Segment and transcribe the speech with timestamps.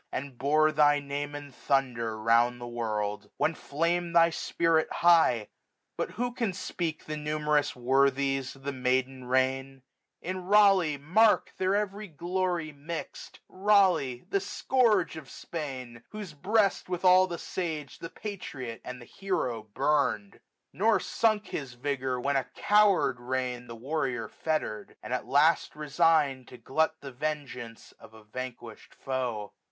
[0.11, 3.29] And bore thy name in thunder round the world.
[3.39, 5.47] 14.95 Then flam'd thy spirit high:
[5.95, 9.83] but who can speak The numerous worthies of the Maiden Reign?
[10.19, 16.03] In Raleigh mark their every glory mix'd; Raleigh, the scourge of Spain!
[16.09, 19.99] whose breast with all The sage, the patriot, and the hero burn*d,
[20.39, 20.89] ,1500 p to6 SUMMER.
[20.89, 26.47] Nor sunk his vigour, when a coward reign The warrior fettered; and at last resigned.
[26.47, 29.53] To glut the vengeance of a vanquished foe.